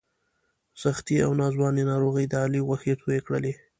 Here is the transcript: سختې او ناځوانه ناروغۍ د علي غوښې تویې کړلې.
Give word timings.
سختې 0.83 1.15
او 1.25 1.31
ناځوانه 1.39 1.81
ناروغۍ 1.91 2.25
د 2.29 2.33
علي 2.43 2.61
غوښې 2.67 2.93
تویې 3.01 3.19
کړلې. 3.25 3.53